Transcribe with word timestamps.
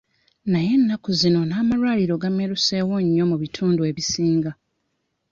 Naye 0.51 0.71
ennaku 0.77 1.09
zino 1.19 1.39
n'amalwaliro 1.45 2.13
gameruseewo 2.23 2.95
nnyo 3.03 3.23
mu 3.31 3.35
bitundu 3.41 3.81
ebisinga. 3.89 4.51